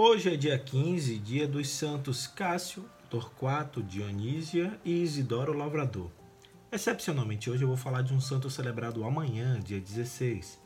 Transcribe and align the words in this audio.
Hoje 0.00 0.32
é 0.32 0.36
dia 0.36 0.56
15, 0.56 1.18
dia 1.18 1.48
dos 1.48 1.70
santos 1.70 2.28
Cássio, 2.28 2.84
Torquato, 3.10 3.82
Dionísia 3.82 4.78
e 4.84 5.02
Isidoro 5.02 5.52
Lavrador. 5.52 6.08
Excepcionalmente 6.70 7.50
hoje 7.50 7.64
eu 7.64 7.68
vou 7.68 7.76
falar 7.76 8.02
de 8.02 8.14
um 8.14 8.20
santo 8.20 8.48
celebrado 8.48 9.02
amanhã, 9.02 9.58
dia 9.58 9.80
16. 9.80 10.60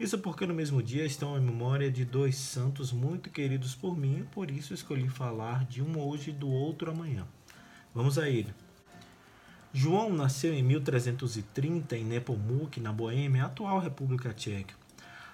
Isso 0.00 0.18
porque 0.20 0.46
no 0.46 0.54
mesmo 0.54 0.82
dia 0.82 1.04
estão 1.04 1.36
em 1.36 1.42
memória 1.42 1.90
de 1.90 2.02
dois 2.02 2.36
santos 2.36 2.92
muito 2.92 3.28
queridos 3.28 3.74
por 3.74 3.94
mim, 3.94 4.26
por 4.32 4.50
isso 4.50 4.72
escolhi 4.72 5.06
falar 5.06 5.66
de 5.66 5.82
um 5.82 6.00
hoje 6.00 6.30
e 6.30 6.32
do 6.32 6.48
outro 6.48 6.90
amanhã. 6.90 7.28
Vamos 7.94 8.18
a 8.18 8.26
ele. 8.26 8.54
João 9.70 10.14
nasceu 10.14 10.54
em 10.54 10.62
1330 10.62 11.94
em 11.94 12.04
Nepomuk, 12.04 12.80
na 12.80 12.90
Boêmia, 12.90 13.44
atual 13.44 13.78
República 13.80 14.32
Tcheca. 14.32 14.81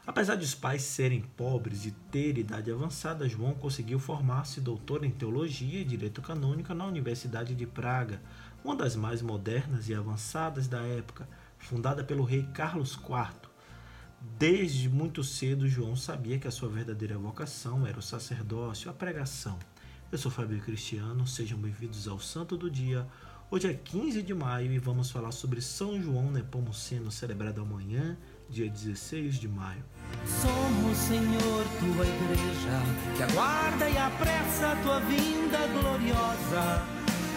Apesar 0.09 0.37
de 0.37 0.45
os 0.47 0.55
pais 0.55 0.81
serem 0.81 1.21
pobres 1.21 1.85
e 1.85 1.91
ter 1.91 2.39
idade 2.39 2.73
avançada, 2.73 3.29
João 3.29 3.53
conseguiu 3.53 3.99
formar-se 3.99 4.59
doutor 4.59 5.05
em 5.05 5.11
teologia 5.11 5.83
e 5.83 5.85
direito 5.85 6.23
canônico 6.23 6.73
na 6.73 6.87
Universidade 6.87 7.55
de 7.55 7.67
Praga, 7.67 8.19
uma 8.65 8.75
das 8.75 8.97
mais 8.97 9.21
modernas 9.21 9.87
e 9.87 9.95
avançadas 9.95 10.67
da 10.67 10.81
época, 10.81 11.29
fundada 11.59 12.03
pelo 12.03 12.25
rei 12.25 12.43
Carlos 12.55 12.95
IV. 12.95 13.51
Desde 14.39 14.89
muito 14.89 15.23
cedo, 15.23 15.69
João 15.69 15.95
sabia 15.95 16.39
que 16.39 16.49
a 16.49 16.51
sua 16.51 16.71
verdadeira 16.71 17.19
vocação 17.19 17.87
era 17.87 17.99
o 17.99 18.03
sacerdócio, 18.03 18.91
a 18.91 18.95
pregação. 18.95 19.59
Eu 20.11 20.17
sou 20.17 20.31
Fábio 20.31 20.59
Cristiano, 20.63 21.27
sejam 21.27 21.59
bem-vindos 21.59 22.09
ao 22.09 22.19
Santo 22.19 22.57
do 22.57 22.71
Dia, 22.71 23.07
Hoje 23.51 23.67
é 23.67 23.73
15 23.73 24.23
de 24.23 24.35
maio 24.35 24.71
e 24.71 24.79
vamos 24.79 25.11
falar 25.11 25.33
sobre 25.33 25.63
São 25.63 25.99
João 26.03 26.31
Nepomuceno, 26.31 27.11
celebrado 27.11 27.63
amanhã, 27.63 28.15
dia 28.49 28.69
16 28.69 29.37
de 29.37 29.49
maio. 29.49 29.85
Somos, 30.25 30.97
Senhor, 30.97 31.65
tua 31.79 32.07
igreja, 32.07 33.17
que 33.17 33.23
aguarda 33.23 33.89
e 33.89 33.99
apressa 33.99 34.73
a 34.73 34.77
tua 34.77 35.01
vinda 35.01 35.67
gloriosa. 35.69 36.83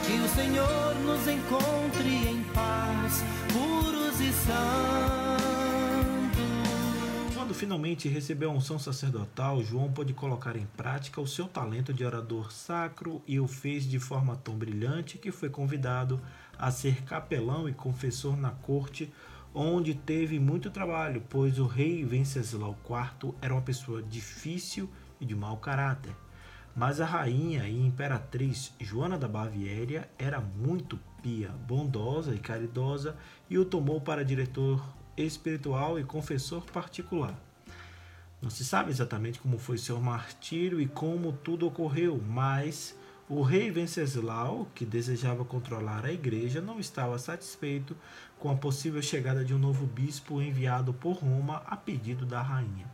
Que 0.05 0.13
o 0.19 0.27
Senhor 0.29 0.95
nos 1.05 1.27
encontre 1.27 2.27
em 2.27 2.43
paz, 2.53 3.23
puros 3.53 4.19
e 4.19 4.31
santos 4.33 5.41
quando 7.51 7.59
finalmente 7.59 8.07
recebeu 8.07 8.49
a 8.49 8.53
unção 8.53 8.79
sacerdotal, 8.79 9.61
João 9.61 9.91
pôde 9.91 10.13
colocar 10.13 10.55
em 10.55 10.65
prática 10.77 11.19
o 11.19 11.27
seu 11.27 11.49
talento 11.49 11.93
de 11.93 12.05
orador 12.05 12.49
sacro 12.49 13.21
e 13.27 13.41
o 13.41 13.47
fez 13.47 13.83
de 13.83 13.99
forma 13.99 14.37
tão 14.37 14.55
brilhante 14.55 15.17
que 15.17 15.33
foi 15.33 15.49
convidado 15.49 16.21
a 16.57 16.71
ser 16.71 17.03
capelão 17.03 17.67
e 17.67 17.73
confessor 17.73 18.37
na 18.37 18.51
corte, 18.51 19.11
onde 19.53 19.94
teve 19.94 20.39
muito 20.39 20.69
trabalho, 20.69 21.23
pois 21.30 21.59
o 21.59 21.66
rei 21.66 22.03
Venceslau 22.05 22.77
IV 22.85 23.33
era 23.41 23.53
uma 23.53 23.61
pessoa 23.61 24.02
difícil 24.02 24.89
e 25.19 25.25
de 25.25 25.35
mau 25.35 25.57
caráter. 25.57 26.16
Mas 26.75 27.02
a 27.02 27.05
rainha 27.05 27.67
e 27.67 27.85
imperatriz 27.85 28.73
Joana 28.79 29.17
da 29.17 29.27
Baviera 29.27 30.09
era 30.17 30.39
muito 30.39 30.97
pia, 31.22 31.49
bondosa 31.49 32.33
e 32.33 32.39
caridosa 32.39 33.16
e 33.49 33.57
o 33.57 33.66
tomou 33.66 33.99
para 33.99 34.23
diretor 34.23 34.81
espiritual 35.17 35.99
e 35.99 36.03
confessor 36.03 36.63
particular. 36.72 37.38
Não 38.41 38.49
se 38.49 38.66
sabe 38.66 38.89
exatamente 38.89 39.39
como 39.39 39.59
foi 39.59 39.77
seu 39.77 39.99
martírio 40.02 40.81
e 40.81 40.88
como 40.88 41.31
tudo 41.31 41.67
ocorreu, 41.67 42.19
mas 42.25 42.97
o 43.31 43.43
rei 43.43 43.71
Venceslau, 43.71 44.67
que 44.75 44.85
desejava 44.85 45.45
controlar 45.45 46.05
a 46.05 46.11
igreja, 46.11 46.59
não 46.59 46.81
estava 46.81 47.17
satisfeito 47.17 47.95
com 48.38 48.51
a 48.51 48.57
possível 48.57 49.01
chegada 49.01 49.45
de 49.45 49.53
um 49.53 49.57
novo 49.57 49.85
bispo 49.85 50.41
enviado 50.41 50.93
por 50.93 51.13
Roma 51.13 51.63
a 51.65 51.77
pedido 51.77 52.25
da 52.25 52.41
rainha. 52.41 52.85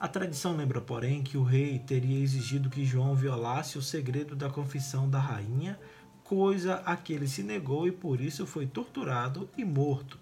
A 0.00 0.08
tradição 0.08 0.56
lembra, 0.56 0.80
porém, 0.80 1.22
que 1.22 1.36
o 1.36 1.44
rei 1.44 1.78
teria 1.78 2.24
exigido 2.24 2.68
que 2.68 2.84
João 2.84 3.14
violasse 3.14 3.78
o 3.78 3.82
segredo 3.82 4.34
da 4.34 4.50
confissão 4.50 5.08
da 5.08 5.20
rainha, 5.20 5.78
coisa 6.24 6.82
a 6.84 6.96
que 6.96 7.12
ele 7.12 7.28
se 7.28 7.44
negou 7.44 7.86
e 7.86 7.92
por 7.92 8.20
isso 8.20 8.44
foi 8.44 8.66
torturado 8.66 9.48
e 9.56 9.64
morto. 9.64 10.18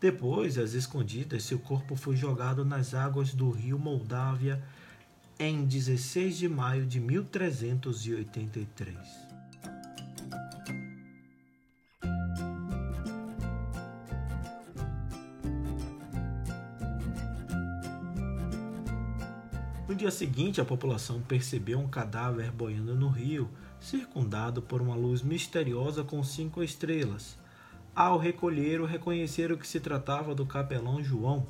Depois, 0.00 0.58
às 0.58 0.72
escondidas, 0.72 1.44
seu 1.44 1.60
corpo 1.60 1.94
foi 1.94 2.16
jogado 2.16 2.64
nas 2.64 2.94
águas 2.94 3.32
do 3.32 3.48
rio 3.50 3.78
Moldávia 3.78 4.60
em 5.38 5.64
16 5.64 6.36
de 6.36 6.48
maio 6.48 6.86
de 6.86 7.00
1383. 7.00 8.96
No 19.86 19.94
dia 19.94 20.10
seguinte, 20.10 20.60
a 20.60 20.64
população 20.64 21.20
percebeu 21.20 21.78
um 21.78 21.86
cadáver 21.86 22.50
boiando 22.50 22.96
no 22.96 23.08
rio, 23.08 23.48
circundado 23.78 24.60
por 24.60 24.82
uma 24.82 24.96
luz 24.96 25.22
misteriosa 25.22 26.02
com 26.02 26.22
cinco 26.24 26.62
estrelas. 26.62 27.38
Ao 27.94 28.18
recolher, 28.18 28.82
reconheceram 28.82 29.56
que 29.56 29.68
se 29.68 29.78
tratava 29.78 30.34
do 30.34 30.44
capelão 30.44 31.00
João. 31.00 31.46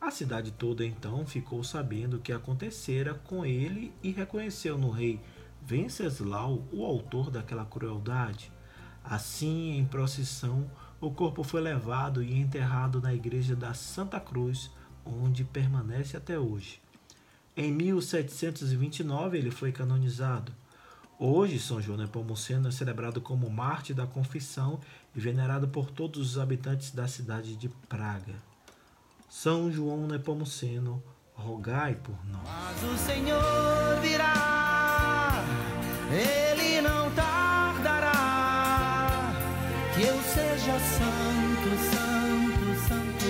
A 0.00 0.10
cidade 0.10 0.50
toda 0.50 0.84
então 0.84 1.26
ficou 1.26 1.62
sabendo 1.62 2.16
o 2.16 2.20
que 2.20 2.32
acontecera 2.32 3.12
com 3.12 3.44
ele 3.44 3.92
e 4.02 4.10
reconheceu 4.10 4.78
no 4.78 4.90
rei 4.90 5.20
Venceslau 5.60 6.64
o 6.72 6.86
autor 6.86 7.30
daquela 7.30 7.66
crueldade. 7.66 8.50
Assim, 9.04 9.76
em 9.76 9.84
procissão, 9.84 10.70
o 11.00 11.10
corpo 11.10 11.42
foi 11.42 11.60
levado 11.60 12.22
e 12.22 12.38
enterrado 12.38 13.00
na 13.00 13.12
igreja 13.12 13.54
da 13.54 13.74
Santa 13.74 14.18
Cruz, 14.18 14.70
onde 15.04 15.44
permanece 15.44 16.16
até 16.16 16.38
hoje. 16.38 16.80
Em 17.54 17.70
1729 17.70 19.36
ele 19.36 19.50
foi 19.50 19.70
canonizado. 19.70 20.52
Hoje, 21.18 21.58
São 21.58 21.78
João 21.78 21.98
Nepomuceno 21.98 22.68
é 22.68 22.70
celebrado 22.70 23.20
como 23.20 23.50
Marte 23.50 23.92
da 23.92 24.06
Confissão 24.06 24.80
e 25.14 25.20
venerado 25.20 25.68
por 25.68 25.90
todos 25.90 26.30
os 26.30 26.38
habitantes 26.38 26.90
da 26.90 27.06
cidade 27.06 27.54
de 27.54 27.68
Praga. 27.68 28.49
São 29.30 29.70
João 29.70 30.08
Nepomuceno, 30.08 31.00
rogai 31.34 31.94
por 31.94 32.16
nós. 32.26 32.42
Mas 32.44 32.82
o 32.82 32.98
Senhor 32.98 34.00
virá, 34.02 35.44
ele 36.10 36.80
não 36.80 37.08
tardará, 37.12 38.12
que 39.94 40.02
eu 40.02 40.20
seja 40.20 40.72
santo, 40.80 41.70
santo, 41.92 42.74
santo, 42.88 43.24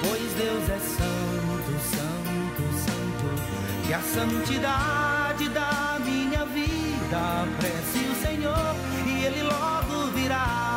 pois 0.00 0.32
Deus 0.32 0.70
é 0.70 0.78
santo, 0.78 1.78
santo, 1.94 2.62
santo, 2.86 3.28
que 3.86 3.92
a 3.92 4.00
santidade 4.00 5.50
da 5.50 5.98
minha 6.02 6.46
vida 6.46 7.42
apresse 7.42 7.98
o 7.98 8.14
Senhor 8.26 8.74
e 9.06 9.24
ele 9.26 9.42
logo 9.42 10.06
virá. 10.12 10.71